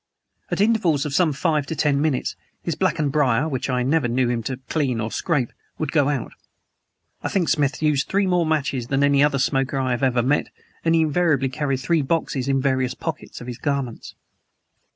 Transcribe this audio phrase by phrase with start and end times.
[0.49, 4.29] At intervals of some five to ten minutes, his blackened briar (which I never knew
[4.29, 6.31] him to clean or scrape) would go out.
[7.21, 10.49] I think Smith used more matches than any other smoker I have ever met,
[10.83, 14.15] and he invariably carried three boxes in various pockets of his garments.